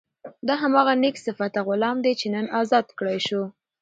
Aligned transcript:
دا 0.47 0.53
هماغه 0.63 0.93
نېک 1.01 1.15
صفته 1.25 1.59
غلام 1.67 1.97
دی 2.05 2.13
چې 2.19 2.27
نن 2.33 2.45
ازاد 2.59 2.87
کړای 2.97 3.19
شو. 3.27 3.41